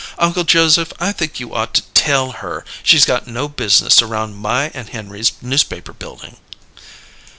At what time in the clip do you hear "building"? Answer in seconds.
5.93-6.37